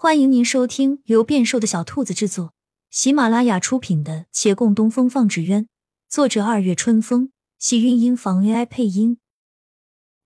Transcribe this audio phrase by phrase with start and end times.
[0.00, 2.54] 欢迎您收听由变瘦的小兔子制作、
[2.88, 5.64] 喜马拉雅出品的《且共东风放纸鸢》，
[6.08, 9.18] 作者二月春风，喜韵音房 AI 配音。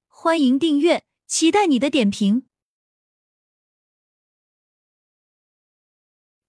[0.08, 2.46] 欢迎订阅，期待你的点评。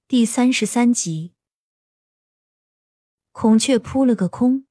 [0.10, 1.32] 第三十三集，
[3.32, 4.68] 孔雀扑了个空，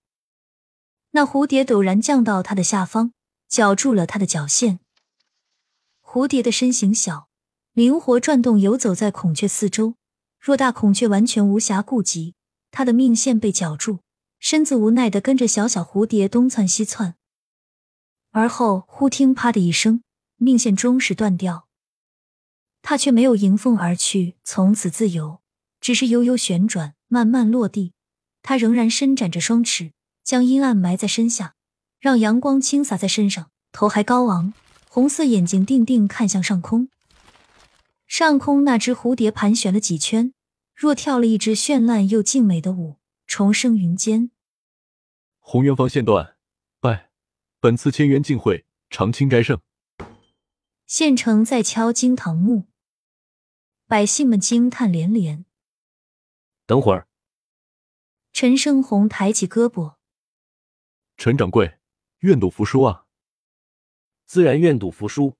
[1.13, 3.15] 那蝴蝶陡然降到它的下方，
[3.49, 4.81] 绞住了它的脚线。
[6.03, 7.32] 蝴蝶的身形小。
[7.75, 9.95] 灵活转动，游走在孔雀四周。
[10.45, 12.35] 偌大孔雀完全无暇顾及，
[12.71, 14.01] 它的命线被绞住，
[14.39, 17.15] 身子无奈的跟着小小蝴蝶东窜西窜。
[18.33, 20.03] 而后，忽听“啪”的一声，
[20.37, 21.67] 命线终是断掉。
[22.83, 25.41] 它却没有迎风而去，从此自由，
[25.81, 27.95] 只是悠悠旋转，慢慢落地。
[28.43, 31.55] 它仍然伸展着双翅，将阴暗埋在身下，
[31.99, 33.49] 让阳光倾洒在身上。
[33.73, 34.53] 头还高昂，
[34.91, 36.91] 红色眼睛定定看向上空。
[38.13, 40.35] 上空那只蝴蝶盘旋了几圈，
[40.75, 44.31] 若跳了一支绚烂又静美的舞，重生云间。
[45.39, 46.37] 红元坊线段，
[46.79, 47.11] 拜，
[47.59, 49.59] 本次千元进会，长青斋胜。
[50.87, 52.67] 县城在敲金堂木，
[53.87, 55.47] 百姓们惊叹连连。
[56.67, 57.09] 等会儿，
[58.35, 59.97] 陈胜红抬起胳膊，
[61.17, 61.79] 陈掌柜，
[62.19, 63.07] 愿赌服输啊！
[64.27, 65.35] 自然愿赌服输。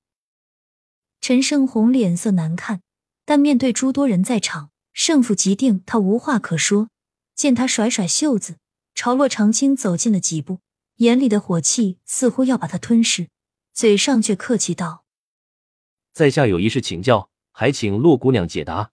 [1.23, 2.81] 陈胜红脸色难看，
[3.23, 6.89] 但面对诸多人在场，胜负即定，他无话可说。
[7.33, 8.57] 见他甩甩袖子，
[8.93, 10.59] 朝洛长青走近了几步，
[10.97, 13.29] 眼里的火气似乎要把他吞噬，
[13.73, 15.05] 嘴上却客气道
[16.11, 18.91] ：“在下有一事请教，还请洛姑娘解答。”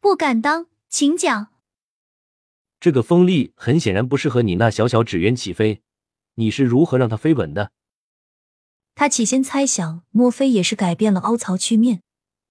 [0.00, 1.54] 不敢当，请讲。
[2.78, 5.80] 这个风力很显然不适合你那小小纸鸢起飞，
[6.34, 7.72] 你是如何让它飞稳的？
[8.98, 12.02] 他起先猜想，莫非也是改变了凹槽曲面？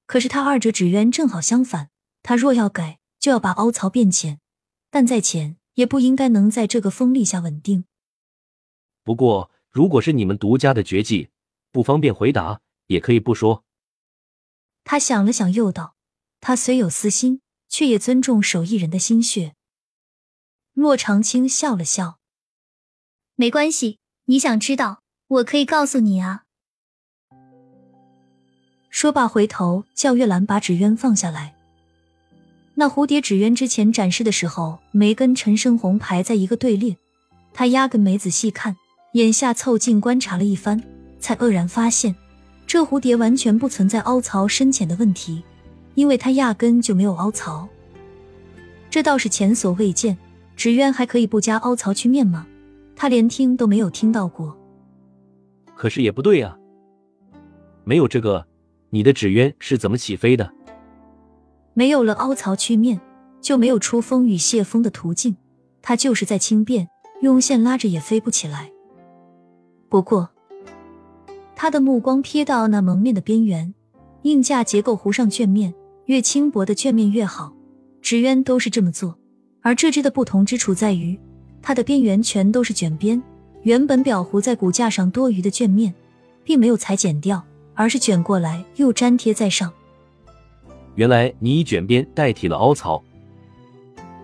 [0.06, 1.90] 可是他二者纸鸢正好相反，
[2.24, 4.40] 他若要改，就要把凹槽变浅，
[4.90, 7.84] 但再浅也不应该能在这个风力下稳定。
[9.04, 11.28] 不过，如果是你们独家的绝技，
[11.74, 13.66] 不方便回答，也可以不说。
[14.86, 15.98] 他想了想，又道
[16.40, 19.54] ：“他虽有私心，却也尊重手艺人的心血。”
[20.72, 22.20] 洛长青笑了笑
[23.36, 26.44] ：“没关系，你想知道。”我可以告诉你啊！
[28.90, 31.54] 说罢，回头叫月兰把纸鸢放下来。
[32.76, 36.96] 那蝴蝶纸鸢之前展示的时候，没跟陈胜红排在一个队列，
[37.54, 38.78] 他压根没仔细看。
[39.14, 40.82] 眼下凑近观察了一番，
[41.20, 42.16] 才愕然发现，
[42.66, 45.44] 这蝴蝶完全不存在凹槽深浅的问题，
[45.96, 47.68] 因为它压根就没有凹槽。
[48.90, 50.18] 这倒是前所未见，
[50.56, 52.48] 纸鸢还可以不加凹槽去面吗？
[52.96, 54.57] 他连听都没有听到过。
[55.78, 56.58] 可是也不对呀，
[57.84, 58.48] 没有这个，
[58.90, 60.52] 你的纸鸢是怎么起飞的？
[61.76, 63.00] 没有了凹槽曲面，
[63.40, 65.38] 就没有出风与泄风的途径。
[65.84, 66.90] 它就是在轻便，
[67.22, 68.72] 用线拉着也飞不起来。
[69.88, 70.32] 不过，
[71.56, 73.72] 他的目光瞥到那蒙面的边缘，
[74.24, 75.72] 硬架结构糊上卷面，
[76.06, 77.54] 越轻薄的卷面越好。
[78.02, 79.16] 纸鸢都是这么做，
[79.62, 81.20] 而这只的不同之处在于，
[81.62, 83.22] 它的边缘全都是卷边。
[83.68, 85.94] 原本裱糊在骨架上多余的卷面，
[86.46, 89.74] 并没有裁剪掉，而是卷过来又粘贴在上。
[90.96, 93.04] 原来你以卷边代替了凹槽。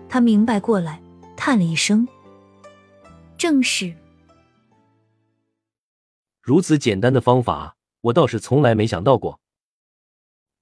[0.08, 0.98] 他明白过来，
[1.36, 2.08] 叹了一声
[3.36, 3.94] ：“正是
[6.40, 9.40] 如此简单的方法，我倒是从来没想到过。”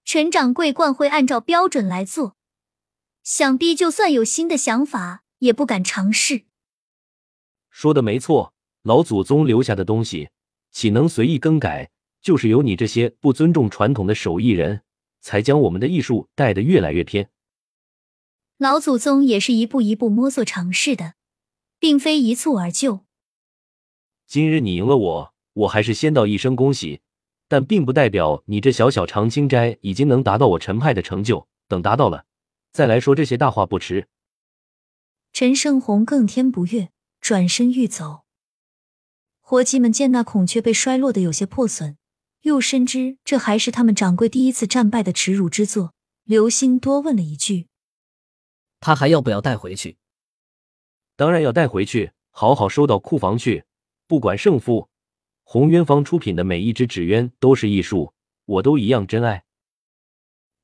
[0.04, 2.34] 陈掌柜惯会按照标准来做，
[3.22, 6.46] 想必就算有新的想法，也不敢尝试。
[7.70, 8.52] 说的没错。
[8.82, 10.30] 老祖宗留下的东西，
[10.70, 11.90] 岂能随意更改？
[12.20, 14.82] 就是有你这些不尊重传统的手艺人，
[15.20, 17.30] 才将我们的艺术带得越来越偏。
[18.58, 21.14] 老祖宗也是一步一步摸索尝试的，
[21.80, 23.00] 并非一蹴而就。
[24.26, 27.00] 今日你赢了我，我还是先道一声恭喜，
[27.48, 31.48] 但并不代表你这小小长青斋已经能达到我陈派的成就。
[31.66, 32.26] 等达到了，
[32.72, 34.06] 再来说这些大话不迟。
[35.32, 36.90] 陈胜红更添不悦，
[37.20, 38.22] 转身欲走。
[39.52, 41.98] 伙计们见那孔雀被摔落的有些破损，
[42.40, 45.92] 又深知这还是他们掌柜第一次战败的耻辱之作，
[46.24, 47.66] 留心多问了一句
[48.80, 49.98] ：“他还要不要带回去
[51.16, 53.64] ？”“当然要带回去，好好收到库房去。
[54.06, 54.88] 不管胜负，
[55.42, 58.14] 红渊坊出品的每一只纸鸢都是艺术，
[58.46, 59.44] 我都一样珍爱。”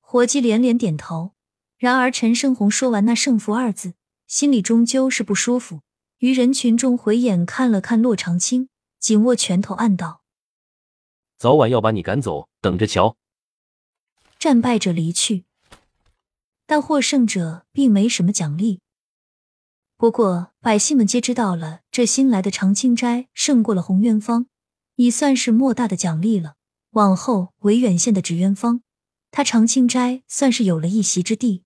[0.01, 1.33] 伙计连连点头。
[1.77, 3.93] 然而陈胜红说完那“胜负”二字，
[4.27, 5.83] 心里终究是不舒服，
[6.21, 8.71] 于人群中回眼看了看洛长青。
[8.99, 10.23] 紧握拳头，暗道
[11.39, 13.17] ：“早晚要把你赶走，等着瞧。”
[14.39, 15.45] 战败者离去。
[16.67, 18.81] 但获胜者并没什么奖励。
[19.97, 24.47] 不过百姓们皆知道了，这新来的长青斋胜过了洪元芳，
[24.97, 26.55] 已算是莫大的奖励了。
[26.91, 28.83] 往后维远县的纸鸢坊，
[29.31, 31.65] 他长青斋算是有了一席之地。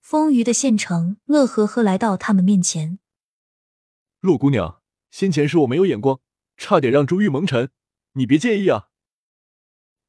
[0.00, 2.98] 丰腴的县城乐呵呵来到他们面前。
[4.20, 4.81] 洛姑娘，
[5.12, 6.20] 先前是我没有眼光，
[6.56, 7.70] 差点让珠玉蒙尘，
[8.14, 8.88] 你别介意啊。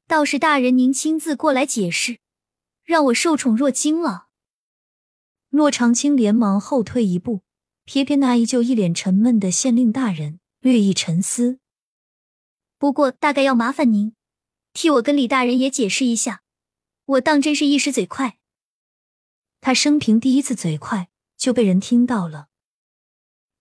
[0.08, 2.20] 倒是大人，您亲自过来解释，
[2.82, 4.28] 让我受宠若惊了。
[5.50, 7.42] 骆长青连忙后退一步，
[7.86, 11.60] 瞥瞥那依旧一脸沉闷的县令大人，略一沉思。
[12.78, 14.16] 不过，大概要麻烦您
[14.72, 16.42] 替我跟李大人也解释一下，
[17.04, 18.38] 我当真是一时嘴快。
[19.60, 22.48] 他生平第一次嘴快，就被人听到了。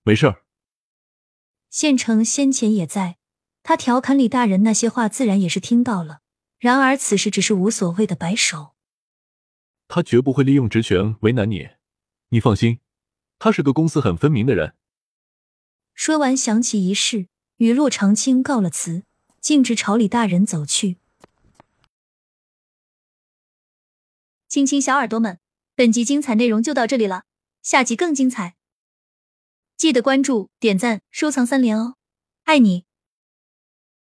[0.03, 0.42] 没事儿。
[1.73, 3.17] 县城先前也在，
[3.63, 6.19] 他调侃李大人那些话，自然也是听到了。
[6.59, 8.75] 然而此时只是无所谓的摆手。
[9.87, 11.69] 他绝不会利用职权为难你。
[12.29, 12.79] 你放心，
[13.39, 14.75] 他是个公私很分明的人。
[15.95, 17.25] 说完，想起一事，
[17.57, 19.01] 与骆长青告了辞，
[19.41, 20.97] 径直朝李大人走去。
[24.47, 25.39] 亲亲小耳朵们，
[25.73, 27.23] 本集精彩内容就到这里了，
[27.63, 28.57] 下集更精彩，
[29.77, 31.95] 记得关注、点赞、收藏三连哦，
[32.45, 32.85] 爱你！